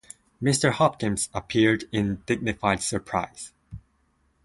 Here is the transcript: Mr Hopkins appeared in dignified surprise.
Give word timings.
Mr 0.41 0.71
Hopkins 0.71 1.29
appeared 1.31 1.83
in 1.91 2.23
dignified 2.25 2.81
surprise. 2.81 3.53